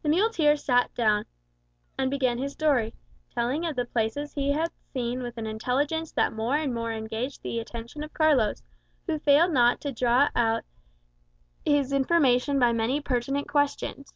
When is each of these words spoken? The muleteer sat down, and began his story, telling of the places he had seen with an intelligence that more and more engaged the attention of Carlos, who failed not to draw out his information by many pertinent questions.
The 0.00 0.08
muleteer 0.08 0.56
sat 0.56 0.94
down, 0.94 1.26
and 1.98 2.10
began 2.10 2.38
his 2.38 2.52
story, 2.54 2.94
telling 3.34 3.66
of 3.66 3.76
the 3.76 3.84
places 3.84 4.32
he 4.32 4.52
had 4.52 4.70
seen 4.94 5.22
with 5.22 5.36
an 5.36 5.46
intelligence 5.46 6.12
that 6.12 6.32
more 6.32 6.56
and 6.56 6.72
more 6.72 6.92
engaged 6.92 7.42
the 7.42 7.58
attention 7.60 8.02
of 8.02 8.14
Carlos, 8.14 8.62
who 9.06 9.18
failed 9.18 9.52
not 9.52 9.78
to 9.82 9.92
draw 9.92 10.30
out 10.34 10.64
his 11.62 11.92
information 11.92 12.58
by 12.58 12.72
many 12.72 13.02
pertinent 13.02 13.50
questions. 13.50 14.14